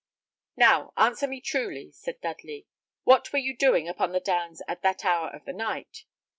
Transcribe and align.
"Now, 0.57 0.93
answer 0.97 1.27
me 1.27 1.39
truly," 1.41 1.91
said 1.91 2.21
Dudley. 2.21 2.65
"What 3.03 3.31
were 3.31 3.37
you 3.37 3.55
doing 3.55 3.87
upon 3.87 4.13
the 4.13 4.19
Downs 4.19 4.63
at 4.67 4.81
that 4.81 5.05
hour 5.05 5.29
of 5.29 5.45
the 5.45 5.53
night?" 5.53 6.05